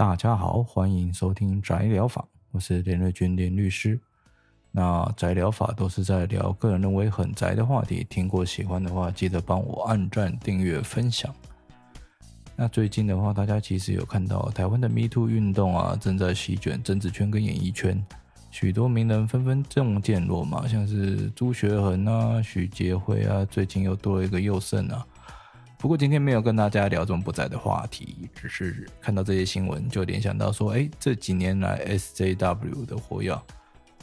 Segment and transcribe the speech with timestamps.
[0.00, 4.00] 大家好，欢迎收听宅疗法，我是连瑞君连律师。
[4.72, 11.30] 那宅疗法都是在聊个人认为很宅的话题，听过喜欢的话，记得帮我按赞、订阅、分享。
[12.56, 18.02] 那最近的话，大家其实有看到台湾的 Me Too 运动啊，正在席卷政治圈跟演艺圈，
[18.50, 25.06] 许多名人纷纷中箭落马，像是朱学恒啊、许杰辉啊，最近又多了一个宥胜啊。
[25.80, 33.42] 不过今天没有跟大家聊这么不在的话题，只是看到这些新闻就联想到说，哎，这几年来 SJW 的火药。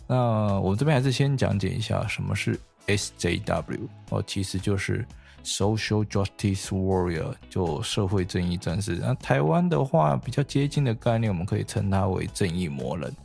[0.08, 5.06] 那我们这边还是先讲解一下什么是 SJW 哦，其实就是
[5.44, 8.96] Social Justice Warrior，就社会正义战士。
[8.96, 13.16] 那台湾的话比较接近的概念，我们可以称它为正义魔人。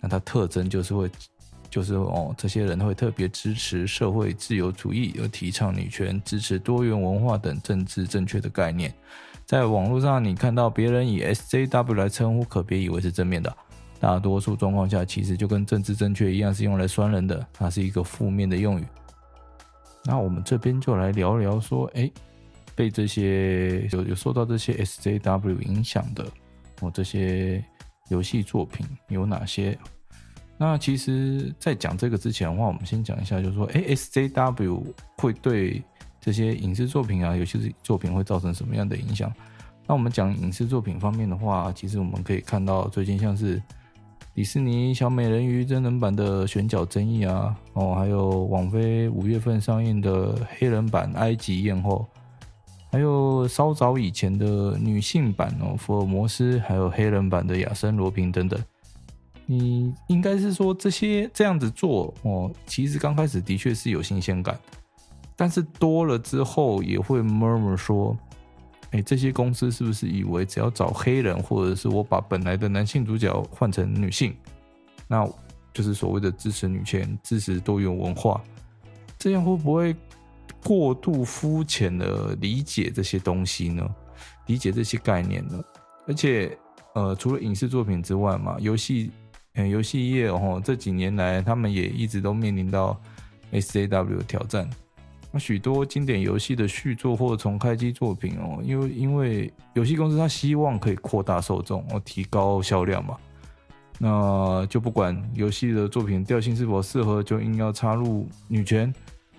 [0.00, 1.10] 那它特征就是会。
[1.68, 8.92] 就是哦，这些人会特别支持社会自由主义，有提倡女权，支持多元文化等政治正确的概念。
[9.44, 13.54] 在网络上，你看到别人以 SJW 来称呼，可别以为是正面的。
[13.98, 18.84] 大多数状况下，其实就跟政治正确一样，是用来酸人的，它是一个负面的用语。
[20.04, 22.10] 那我们这边就来聊聊说，哎，
[22.74, 26.26] 被这些有有受到这些 SJW 影响的
[26.80, 27.64] 哦，这些
[28.08, 29.78] 游戏作品有哪些？
[30.58, 34.82] 那其实，在讲这个之前的话，我们先讲一下，就是说，哎，SJW
[35.18, 35.82] 会对
[36.18, 39.30] 这些影视作品啊，尤其是作品会造成什么样的影响？
[39.86, 43.62] 那我们讲影视作品方面的话，其实我们可以看到，最近像是
[44.34, 52.06] 迪士尼小美人鱼真人版的选角争议啊，哦，还有网飞五月份上映的黑人版埃及艳后，
[52.90, 58.58] 还有稍早以前的女性版哦，福尔摩斯，还有黑人版的亚森罗平等等。
[59.48, 64.58] 你应该是说这些这样子做哦，其实刚开始的确是有新鲜感，
[65.36, 68.18] 但是多了之后也会 murmur 说，
[68.90, 74.34] 哎，这些公司是不是以为只要找黑人，或者是我把本来的男性主角换成女性，
[75.06, 75.24] 那
[75.72, 78.42] 就是所谓的支持女权、支持多元文化？
[79.16, 79.94] 这样会不会
[80.64, 83.88] 过度肤浅的理解这些东西呢？
[84.46, 85.62] 理解这些概念呢？
[86.08, 86.58] 而且，
[86.94, 89.12] 呃，除了影视作品之外嘛，游戏。
[89.56, 92.98] 嗯，游戏业哦，这几年来他们也一直都面临到
[93.52, 94.68] SJW 挑战。
[95.32, 103.16] 那许多经典游戏的续作或重开机作品哦，因为因为游戏公司它希望可以扩大受众哦，提高销量嘛，
[103.98, 108.92] 那就不管游戏的作品调性是否适合，就硬要插入女权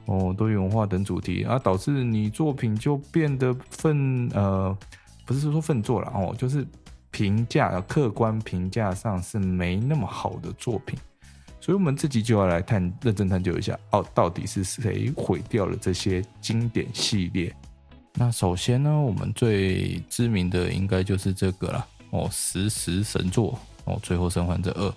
[0.05, 4.75] 哦、多元文化等主题，而导致你作品就变得粪呃，
[5.25, 6.65] 不是说粪作了哦，就是。
[7.17, 10.95] 评价客观评价上是没那么好的作品，
[11.59, 17.51] 所以我们这集就要来探认真探究一下哦，到底是谁毁掉了这些经典系列？
[18.13, 24.87] 那首先呢，我们最知名的应该就是这个了哦，食时神作哦，《最后生还者二》，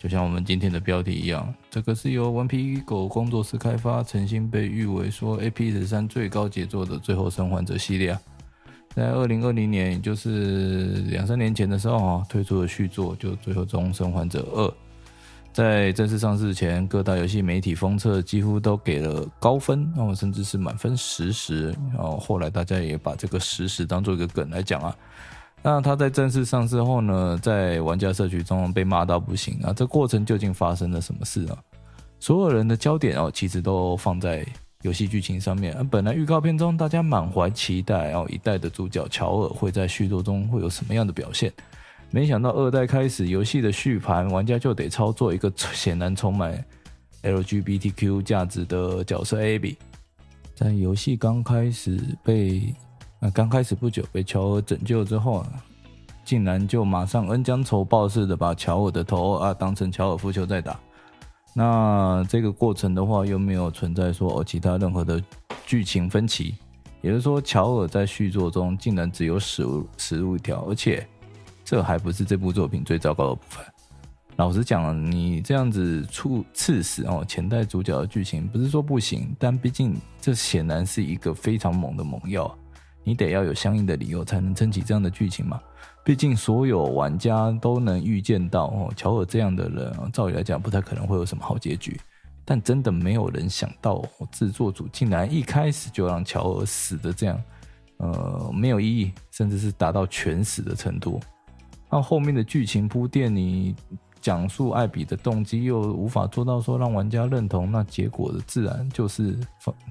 [0.00, 8.20] 就像我们今天的标题一样，这个是由顽皮狗工作室开发，曾经被誉为说 AP13 最高杰作的《最后生还者》系列啊。
[8.94, 14.68] 在二零二零年，也就是两三年前的时候啊，推出了续作，就《最后终生还者二》。
[15.50, 21.74] 在正式上市前，各大游戏媒体封测几乎都给了高分，哦，甚至是满分十十。
[21.96, 24.94] 哦，后后来大家也把这个十十当做一个梗来讲啊。
[25.62, 29.72] 那它在正式上市后呢，在玩家社区中被骂到不行啊。
[29.74, 31.56] 这过程究竟发生了什么事啊？
[32.20, 34.46] 所有人的焦点哦，其实都放在。
[34.82, 41.52] 游戏剧情上面，本来预告片中大家满怀期待，然后一代的主角乔尔会在续作中会有什么样的表现？
[42.10, 46.62] 没想到二代开始，游戏的续盘玩家就得操作一个显然充满
[47.22, 49.76] LGBTQ 价值的角色 Abby。
[50.54, 52.74] 在游戏刚开始被，
[53.20, 55.48] 呃，刚开始不久被乔尔拯救之后啊，
[56.24, 60.78] 竟然就马上恩将仇报似的把乔尔的头啊当成乔尔夫球在打。
[61.54, 65.22] 那这个过程的话，又没有存在说哦其他任何的
[65.66, 66.54] 剧情分歧，
[67.02, 71.06] 也就是说，乔尔在续作中竟然只有死路死路一条，而且
[71.64, 73.64] 这还不是这部作品最糟糕的部分。
[74.36, 82.52] 老实讲，你这样子处刺死哦前代主角的剧情，不是说不行，但毕竟这显然是一个非常猛的猛药，
[83.04, 85.60] 你得要有相应的理由才能撑起这样的剧情嘛。
[86.04, 92.00] 毕竟所有玩家都能预见到哦，乔尔这样的人，照理来讲不太可能会有什么好结局。
[92.44, 94.02] 但真的没有人想到，
[94.32, 97.40] 制作组竟然一开始就让乔尔死的这样，
[97.98, 101.20] 呃，没有意义，甚至是达到全死的程度。
[101.88, 103.76] 那后面的剧情铺垫，你
[104.20, 109.38] 讲述艾比的动机又无法做到说让玩家认同，那结果的自然就是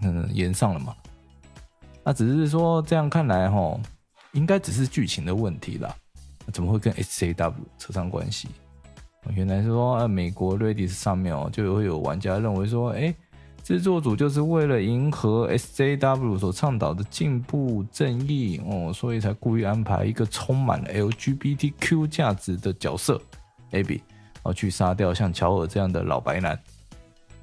[0.02, 0.94] 嗯延上了嘛。
[2.04, 3.80] 那只是说这样看来，哈。
[4.34, 5.94] 应该只是剧情的问题啦。
[6.54, 8.48] 怎么会跟 SJW 扯上关系？
[9.36, 13.14] 原来是说，美国 Reddit 上面哦，就会有玩家认为说，哎，
[13.62, 23.22] 制作组就是为了迎合 SJW 所倡导的进步正义哦，所以才故意安排一个充满 LGBTQ 价值的角色
[23.72, 24.00] Abby，
[24.44, 26.58] 哦，去杀掉像乔尔这样的老白男。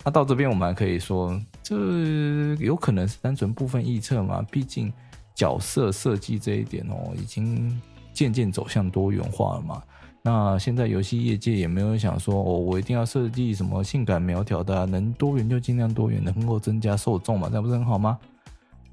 [0.05, 4.41] 那到这边我们还可以说，这有可能是单纯部分臆测嘛？
[4.51, 4.91] 毕竟
[5.35, 7.79] 角色设计这一点哦，已经
[8.15, 9.83] 渐渐走向多元化了嘛。
[10.23, 18.19] 那现在游戏业界也没有想说哦，我一定要设计什么性感苗条的啊，能多元就尽量多元，能够增加受众嘛，这不是很好吗？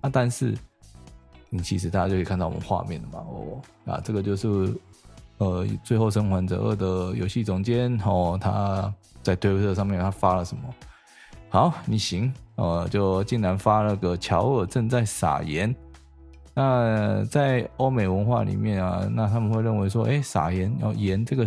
[0.02, 0.54] 啊，但是
[1.50, 4.48] 你其实大家就可以看到我们画面了嘛，哦，啊，这个就是
[5.38, 8.94] 呃，《最后生还者二》的游戏总监哦，他
[9.24, 10.64] 在推特上面他发了什么？
[11.48, 15.74] 好，你行，呃，就竟然发了个乔尔正在撒盐。
[16.54, 21.46] 那在欧美文化里面啊，那他们会认为说，哎，撒盐哦，盐这个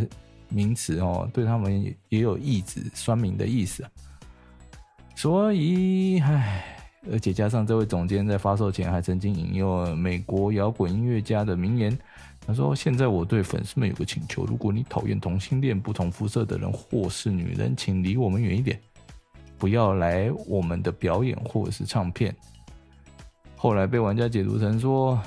[0.48, 3.82] 名词哦，对他们也也有义指酸民的意思。
[5.14, 6.64] 所以，唉，
[7.10, 11.98] 而且加上这位总监在发售前还曾经引用美国摇滚音乐家的名言，
[12.46, 18.78] 他说：“现在我对粉丝们有个请求，如果你讨厌同性恋、不同肤色的人或是女人，请离我们远一点，
[19.58, 22.34] 不要来我们的表演或者是唱片。”
[23.56, 25.16] 后来被玩家解读成说，《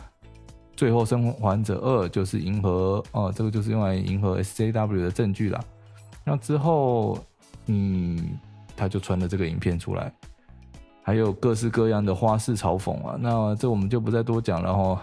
[0.75, 5.60] 最后生还者二》就是迎合哦，这个就是用来迎合 SJW 的证据啦。
[6.24, 7.18] 那之后，
[7.66, 8.39] 嗯，
[8.75, 10.13] 他就传了这个影片出来，
[11.04, 13.18] 还有各式各样的花式嘲讽啊。
[13.19, 15.01] 那这我们就不再多讲了哈。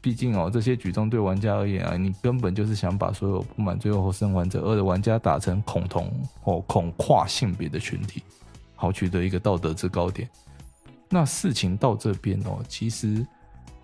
[0.00, 6.08] 毕竟哦，这些举动对玩家而言啊，你根本就是想把所有不满《最后生还者二》的玩家打成恐同
[6.40, 8.22] 或恐跨性别的群体，
[8.78, 10.26] 好取得一个道德制高点。
[11.10, 13.26] 那事情到这边哦，其实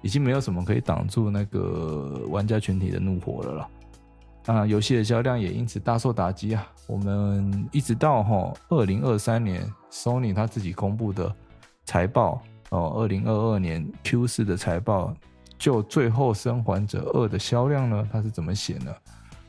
[0.03, 3.69] 已经没有什么可以挡住那个玩家群体的怒火了啦。
[4.47, 6.67] 啊，游戏的销量也因此大受打击啊。
[6.87, 11.35] 我们一直到哈二零二三年，Sony 他自己公布的
[11.87, 15.17] 财报哦，二零二二年 Q 四的财报，
[15.59, 18.95] 就《最后生还者二》的销量呢，他是怎么写呢？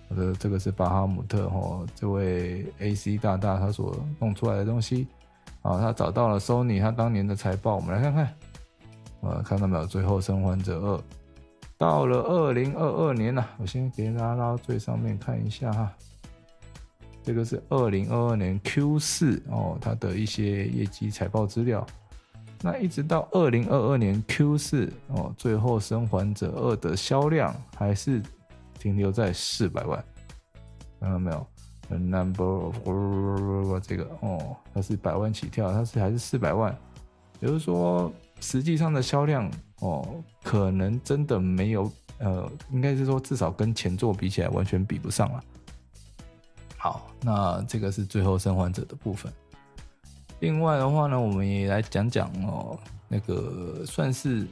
[0.07, 5.07] 我的这个是巴哈姆特哈这位 AC 大大他所弄出来的东西。
[5.65, 8.35] 啊，他找到了 Sony 他当年的财报，我们来看看，
[9.21, 9.83] 呃，看到没有？
[9.87, 10.97] 《最后生还者二》
[11.75, 15.91] 到了二零二二年了，我先给大家拉到最上面看一下哈。
[17.23, 21.83] 这个是二零二二年 Q 四哦，它的一些业绩财报资料。
[22.61, 28.21] 那一直到二零二二年 Q 四哦，《最后生还者二》的销量还是
[28.77, 30.05] 停留在四百万，
[30.99, 31.47] 看到没有
[31.89, 32.75] ？A number of
[33.83, 36.75] 这个哦，它是百万起跳，它是还是四百万，
[37.39, 39.49] 也就是说，实际上的销量
[39.79, 45.43] 哦，可能真的没有，呃，应该是说至少跟前作比起来完全比不上了。
[46.77, 49.31] 好，那这个是最后生还者的部分。
[50.39, 52.77] 另外的话呢，我们也来讲讲哦，
[53.07, 54.47] 那个算是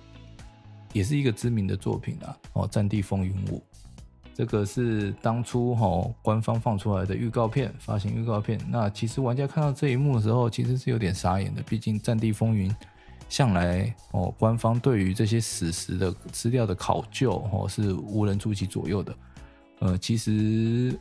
[0.93, 3.57] 也是一个知名的作品啊，哦，《战地风云五》。
[4.35, 8.59] 这个是当初哈官方放出来的预告片，发行预告片。
[8.67, 11.61] 那其实玩家看到这一幕的时候，其实是有点傻眼的。
[11.61, 12.71] 毕竟《战地风云》
[13.29, 19.15] 向来哦，官方对于这些史实的资料的考究哦，是无人出其左右的。
[19.79, 20.97] 呃，其实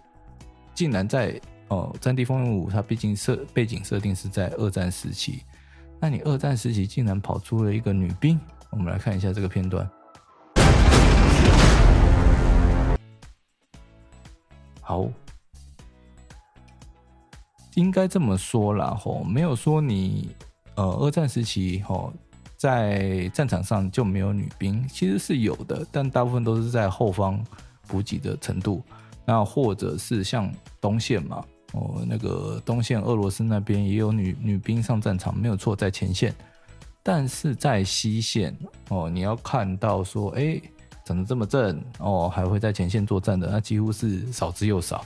[0.75, 5.43] 竟然在哦，《战地风云五》它毕竟设背景设定是在二战时期，
[5.99, 8.39] 那你二战时期竟然跑出了一个女兵，
[8.71, 9.89] 我们来看一下这个片段。
[14.93, 15.09] 好，
[17.77, 20.29] 应该这么说啦，吼，没有说你
[20.75, 22.13] 呃，二战时期吼，
[22.59, 27.43] 在战场上就没有女兵，其实是有的，但大部分都是在后方
[27.87, 28.83] 补给的程度，
[29.25, 36.35] 那或者是像东线嘛，哦，那个东线俄罗斯那边也有女女兵上战场，没有错，在前线，
[37.03, 38.55] 但是在西线
[38.91, 40.61] 哦，你要看到说，哎。
[41.05, 45.05] 长得这么正哦，还会在前线作战的，那几乎是少之又少，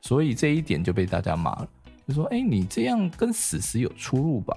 [0.00, 1.68] 所以这一点就被大家骂了，
[2.08, 4.56] 就说：“哎，你这样跟史实有出入吧？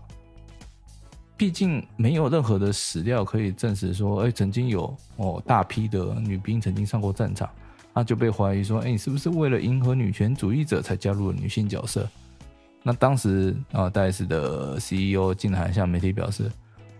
[1.35, 7.49] 毕竟没有任何的史料可以证实说，哎，曾经有哦大批的女兵曾经上过战场，
[7.93, 12.07] 那就被怀疑说，哎，你是不是为了迎合女权主义者才加入了女性角色？
[12.81, 16.49] 那当时啊，戴斯的 CEO 竟然还向媒体表示。”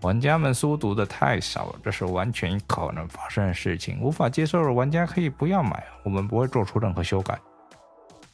[0.03, 7.39] 玩家们书读的太少了，这是完全可能发生的事情，无法接受的玩家可以不要买，我们不会做出任何修改。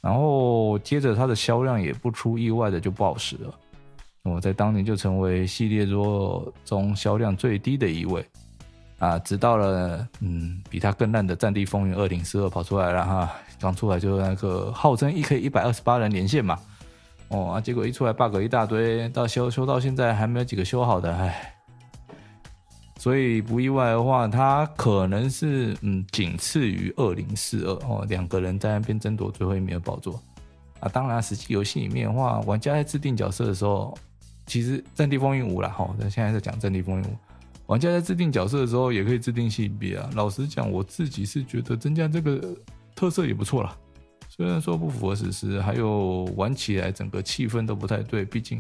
[0.01, 3.53] 然后接着它的销量也不出意外的就暴食了，
[4.23, 8.25] 我在当年就成为系列作中销量最低的一位。
[8.97, 16.59] 啊，直到了嗯比它更烂的《战地风云二零四二》跑出来了哈，刚出来就那个号称一 K 一百二十八人连线嘛，
[17.29, 21.53] 哦啊，结果一出来 bug 一大堆，到修修到现在还没有几个修好的，唉，
[22.99, 30.21] 所以不意外的话，它可能是嗯仅次于二零四二哦，两个人在那边争夺最后一名的宝座
[30.81, 30.89] 啊。
[30.89, 33.97] 当然，实际游戏里面的话，玩家在制定角色的时候，
[34.45, 37.07] 其实《战地风云五》啦，哈，那现在在讲《战地风云五》。
[37.67, 40.09] 玩家在制定角色的时候，也可以制定性别啊。
[40.13, 42.53] 老实讲，我自己是觉得增加这个
[42.93, 43.73] 特色也不错啦。
[44.27, 48.25] 虽然说不符合史实，还有玩起来整个气氛都不太对。
[48.25, 48.59] 毕竟，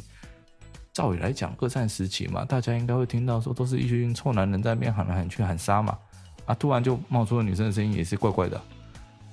[0.93, 5.97] 照理来讲，二战时期嘛，大家应该会听到说都是一群臭男人在那边喊来喊去喊杀嘛。
[6.45, 8.59] 啊，突然就冒出了女生的声音，也是怪怪的。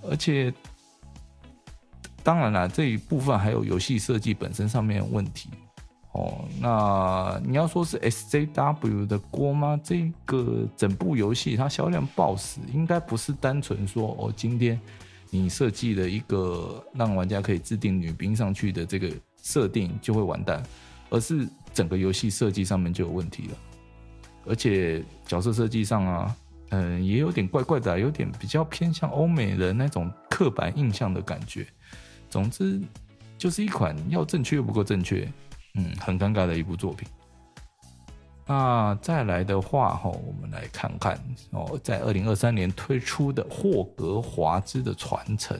[0.02, 0.52] 而且，
[2.22, 5.48] 当然了，这一部分还有游戏设计本身上面的问题。
[6.12, 9.80] 哦，那你要说是 SJW 的锅吗？
[9.82, 14.80] 这个整部游戏它销量爆死，应该不是单纯说哦，今天
[15.30, 19.10] 你设计了一个让玩家可以制定女兵上去的这个
[19.42, 20.62] 设定就会完蛋，
[21.10, 23.56] 而是整个游戏设计上面就有问题了，
[24.46, 26.36] 而且角色设计上啊，
[26.70, 31.66] 嗯，也有点怪怪的，有点比较偏向欧美人那种刻板印象的感觉。
[32.28, 32.80] 总之，
[33.38, 35.28] 就是一款要正确又不够正确。
[35.74, 37.06] 嗯，很尴尬的一部作品。
[38.46, 41.20] 那再来的话，哈，我们来看看
[41.50, 45.58] 哦，在二零二三年推出的《霍格华兹的传承》。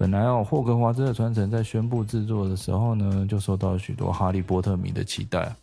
[0.00, 5.54] 本来哦，《霍格华兹的传承》在宣布制作的时候呢，就受到许多哈利波特迷的期待。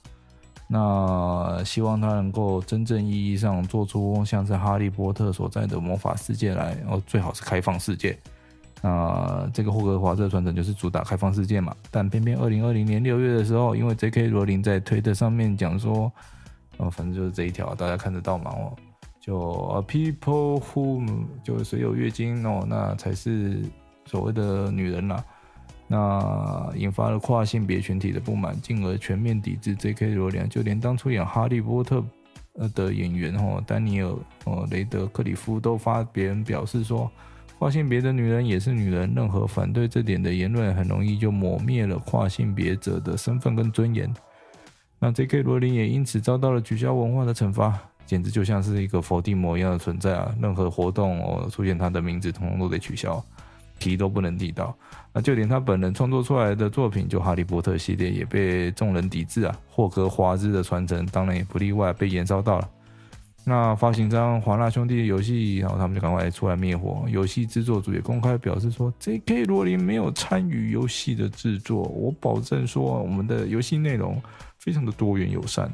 [0.68, 8.16] 那希望他能够真正意义上做出像是哈利波特所在的魔法世界来，哦，最好是开放世界。
[8.80, 14.28] 那，这个霍格华兹的传承就是主打开放世界嘛，但偏偏二零二零年六月的时候，因为 J.K.
[14.28, 16.12] 罗琳在推特上面讲说，
[16.78, 18.72] 哦，反正就是这一条，大家看得到嘛，哦，
[19.20, 23.64] 就 people who 就谁有月经哦，那才是
[24.08, 25.24] 所谓的女人啦，
[25.88, 30.16] 那引发了跨性别群体的不满，进而全面抵制 J.K.
[30.16, 32.04] 罗琳，就连当初演哈利波特
[32.54, 34.10] 呃的演员哦，丹尼尔
[34.46, 37.12] 哦雷德克里夫都发别人表示说。
[37.60, 44.14] 跨性别的女人也是女人，任何反对这点的言论，很容易就抹灭了跨性别者的身份跟尊严。
[45.00, 45.42] 那 J.K.
[45.42, 47.74] 罗琳也因此遭到了取消文化的惩罚，
[48.06, 50.32] 简直就像是一个佛地魔一样的存在啊！
[50.40, 53.26] 任何活动哦出现他的名字，统统都得取消，
[53.80, 54.76] 提都不能提到。
[55.14, 59.60] 那就连他本人创作出来的作品，就《哈利波特》系列，也被众人抵制啊！
[59.68, 62.70] 霍格华兹的传承当然也不例外，被延烧到了。
[63.44, 67.06] 那发行商华纳兄弟的游戏，然后他们就赶快出来灭火。
[67.08, 69.46] 游戏制作组也公开表示说，J.K.
[69.46, 74.22] 罗琳没有参与游戏的制作，我保证说我们的游戏内容
[74.60, 75.72] 非常的多元友善。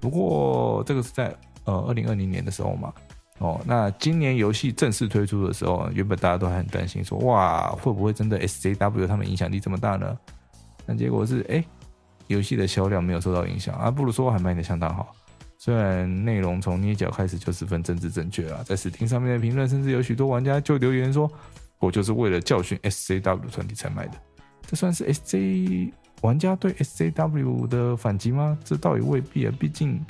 [0.00, 2.90] 不过这个是在呃二零二零年的时候嘛，
[3.40, 10.16] 哦，那今年游戏正式推出的时候，原本大家都还很担心说，哇，会不会真的 SJW 他们影响力这么大呢？
[10.86, 11.64] 那结果是，哎，
[12.28, 15.14] 游戏的销量没有受到影响，啊，不如说还卖得相当好。
[15.58, 21.30] 虽然内容从捏脚开始就十分政治正确了，在 Steam 上面的评论，甚至有许多玩家就留言说
[21.80, 24.12] ：“我就是为了教训 SJW 团体才买的。”
[24.66, 25.90] 这算是 SJ
[26.22, 28.58] 玩家对 SJW 的反击吗？
[28.62, 30.04] 这倒也未必啊，毕竟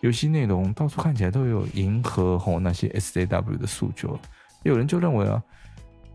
[0.00, 4.18] 游戏内容到处看起来都有迎合吼那些 SJW 的诉求。
[4.62, 5.42] 有人就认为啊，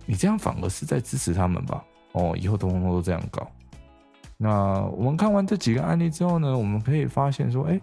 [0.06, 1.84] 你这样反而是在支持他们吧？
[2.14, 3.48] 哦，以后通通都这样搞。
[4.38, 7.80] 那我们看完这几个案例之后呢，我们可以发现说，哎。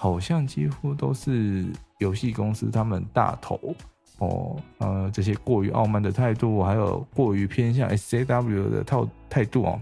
[0.00, 1.66] 好像几乎都是
[1.98, 3.58] 游戏公司他们大头
[4.18, 9.80] 哦，呃，这些过于傲慢的态度，还有过于偏向 SJW 的套态度哦，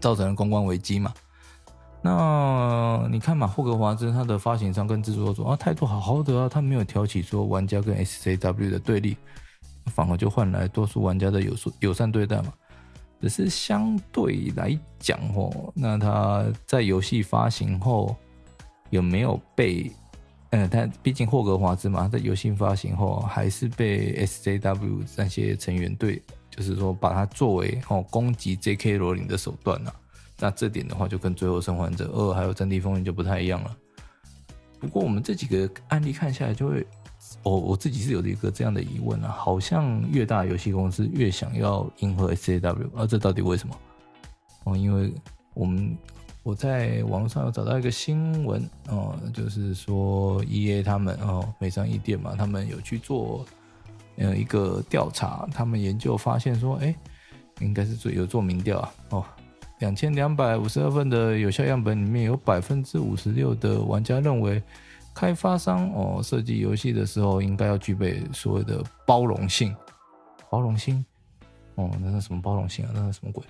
[0.00, 1.14] 造成了公关危机嘛。
[2.06, 9.16] 那你看嘛，霍格华兹他的发行商跟制作组啊，态度好好的啊，他没有挑起说玩家跟 SJW 的对立，
[9.86, 12.52] 反而就换来多数玩家的友友善对待嘛。
[13.22, 18.14] 只是相对来讲哦，那他在游戏发行后。
[18.90, 19.90] 有没有被？
[20.50, 29.96] 嗯，但毕竟霍格华兹嘛，在游戏发行后还是被 SJW 那些成员对，就是说把它作为哦攻击 JK 罗琳的手段呐、啊。
[30.38, 33.76] 那这点的话，就跟《最后生还者二》还有《战地风云》就不太一样了。
[34.80, 36.86] 不过我们这几个案例看下来，就会，
[37.42, 43.76] 我我自己是有一个这样的疑问啊，好像越大游戏公司越想要迎合 S A W、啊、这到底为什么？
[44.64, 45.12] 哦，因为
[45.54, 45.96] 我们。
[46.44, 53.46] 我在网络上有找到一个新闻哦，就是说 EA 他们哦，美商一店嘛，他们有去做
[54.18, 56.94] 呃一个调查，他们研究发现说，哎，
[57.60, 59.24] 应该是做有做民调啊哦，
[59.84, 64.62] 两千两百五十二份的有效样本里面有百分之五十六的玩家认为
[65.14, 69.76] 开发商哦设计游戏的时候，应该要具备所谓的包容性。
[70.48, 71.04] 包容性
[71.74, 72.92] 哦，那是什么包容性啊？
[72.94, 73.44] 那是什么鬼？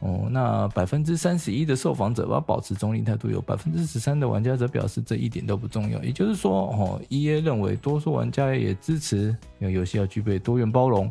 [0.00, 6.02] 哦，那百分之三十一的受访者要保持中立态度，有百分之十三的玩家则表示这一点都不重要。
[6.02, 11.08] 也就是说，哦，EA 认为多数玩家也支持游戏要具备多元包容。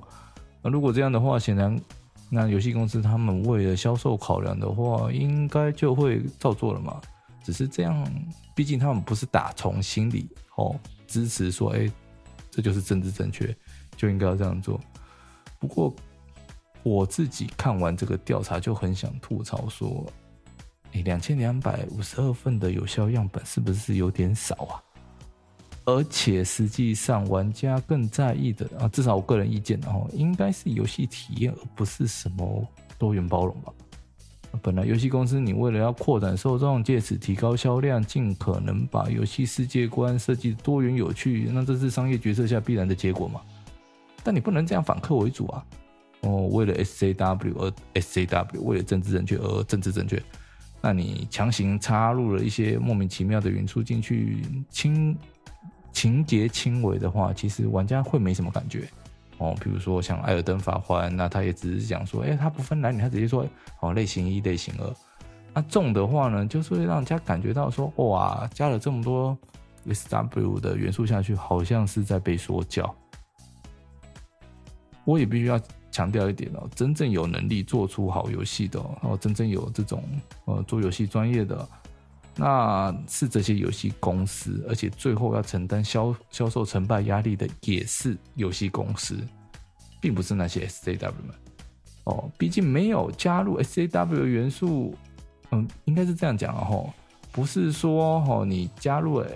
[0.62, 1.80] 那如果这样的话，显然
[2.34, 7.00] 那游戏公司他们为了销售考量的话，应该就会照做了嘛。
[7.44, 8.06] 只是这样，
[8.56, 10.76] 毕竟他们不是打从心里哦
[11.06, 11.92] 支持说，哎，
[12.50, 13.56] 这就是政治正确，
[13.96, 14.80] 就应该要这样做。
[15.60, 15.94] 不过。
[16.86, 20.06] 我自己看完这个调查就很想吐槽说，
[20.92, 24.83] 哎，两千两百五十二份的有效样本是不是有点少啊？
[25.86, 32.66] 而且实际上玩家更在意的啊，至少我个人意见哦，应该是游戏体验，而不是什么
[32.98, 33.74] 多元包容吧。
[34.62, 43.42] 本来游戏公司你为了要扩展受众，借此提高销量，尽可能把游戏世界观设计多元有趣，那这是商业决策下必然的结果嘛。
[44.24, 45.66] 但你不能这样反客为主啊。
[46.22, 50.22] 哦，为了 SJW 而 SJW，为了政治正确而政治正确，
[50.82, 55.18] 那你强行插入了一些莫名其妙的元素进去，轻
[55.94, 58.90] 情节轻微的话，其实玩家会没什么感觉。
[59.38, 63.46] 哦，比如说像《艾尔登法环》，那他也只是讲说，哎，他不分男女，他直接说，
[63.80, 64.94] 哦，类型一、类型二。
[65.54, 69.38] 那重的话呢，就是会让人家感觉到说，哇，加了这么多
[69.88, 72.94] SW 的元素下去，好像是在被说教。
[75.06, 75.58] 我也必须要。
[75.94, 80.04] 强调一点哦，真正有能力做出好游戏的哦，真正有这种
[80.46, 81.70] 呃做游戏专业的，
[82.36, 89.18] 那是这些游戏公司，而且最后要承担销销售成败压力的也是游戏公司，
[90.02, 91.36] 并不是那些 SJW 们
[92.06, 92.32] 哦。
[92.38, 94.96] 毕竟没有加入 SJW 元素，
[95.52, 96.92] 嗯，应该是这样讲哦，
[97.32, 99.28] 不是说哦你加入了，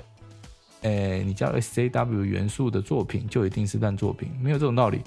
[0.82, 5.02] 诶，你加入 SJW 元素的作品就一定是烂作品，没有这种道理。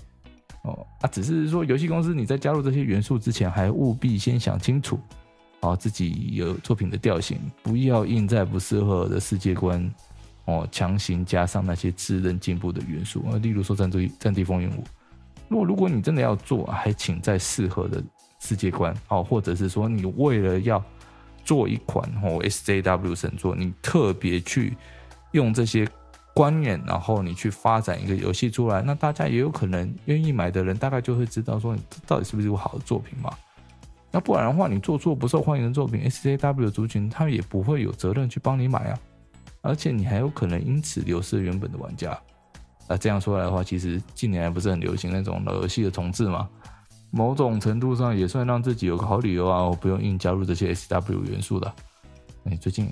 [0.63, 5.01] 哦，啊，只是说游戏公司你在加入这些元素之前，还务必先想清楚，
[5.61, 9.93] 哦，自己有作品的调性，不要硬在不适合的世界观，
[10.45, 14.85] 哦，强行加上那些自认进步的元素，啊，例如说战地战地风云五。
[15.49, 18.03] 如果如果你真的要做，还请在适合的
[18.41, 20.83] 世界观，哦，或者是说你为了要
[21.45, 24.77] 做一款哦 SJW 神作，你特别去
[25.33, 25.89] 用这些。
[26.33, 33.37] 观念，然后你去发展一个游戏出来，那大家也有可能愿意买的人，大概就会知道说到底是不是一部好的作品嘛。
[34.11, 38.99] 那不然的话，你做出不受欢迎的作品，SJW 的族群他也不会有责任去帮你买啊，
[39.61, 42.19] 而且你还有可能因此流失原本的玩家。
[42.89, 46.49] 那这样说来的话，其实近年来不是很流行那种老游戏的重置嘛？
[47.11, 51.73] 某种程度上也算让自己有个好理由啊，我不用硬加入这些 SW 元素的。
[52.45, 52.89] 哎，最近。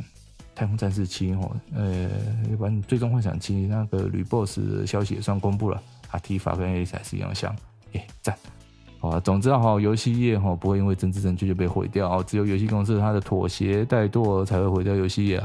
[0.54, 2.10] 太空战士七哦，呃，
[2.50, 7.54] 一般最终幻想七那个女 boss 消息也算公布了，啊，提法跟 A 赛是一样香，
[7.92, 8.36] 哎，赞，
[9.10, 15.42] 啊，总之哈，游戏业哈不会因为政治正确就被毁掉哦，只有游戏公司它的妥协怠惰才会毁掉游戏业。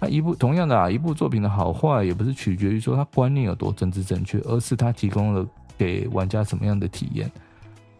[0.00, 7.30] 那一部同样的啊，一部作品的好坏也不是取决于说它观念有多政治正确，而是它提供了给玩家什么样的体验。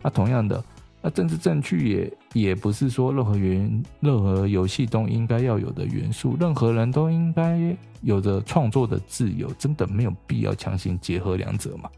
[0.03, 0.62] 那同样的。
[1.07, 11.90] 那政治正确也也不是说任何元任何游戏都应该要有的元素，任何人都应该有着创作的自由，真的没有必要强行结合两者嘛？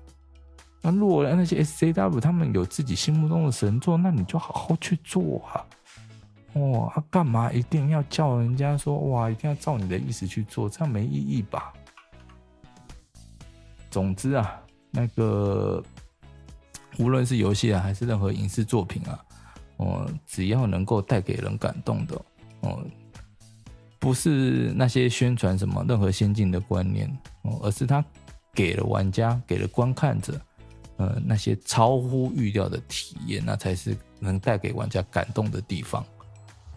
[0.87, 5.67] 那如果那些 SJW 他们有自己心目中的神作，那你就好好去做啊！
[6.55, 11.73] 哇，他干嘛一定要叫人家说哇，一定要照你的意思去做，这样没意义吧？
[13.91, 15.83] 总之啊，那个。
[16.99, 19.21] 无论是游戏啊，还是任何影视作品啊，
[19.77, 22.19] 哦，只要能够带给人感动的，
[22.61, 22.83] 哦，
[23.99, 27.07] 不是那些宣传什么任何先进的观念，
[27.43, 28.03] 哦，而是他
[28.55, 30.41] 给了玩家、给了观看者，
[30.97, 36.05] 呃，那些超乎预料的体验，那才是能带给玩家感动的地方。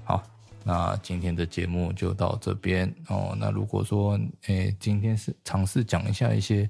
[0.03, 0.23] 好，
[0.63, 3.35] 那今天的节目就到这边哦。
[3.39, 6.69] 那如果说，诶，今天是尝试讲一下一些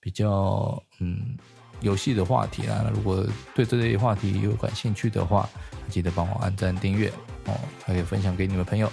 [0.00, 1.36] 比较，嗯。
[1.82, 5.48] 游戏的话题啊，那如果对这类话题有感兴趣的话，
[5.88, 7.08] 记得帮我按赞订阅
[7.46, 8.92] 哦，还可以分享给你们朋友。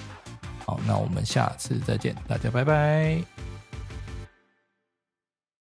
[0.66, 3.47] 好，那我们下次再见，大家拜拜。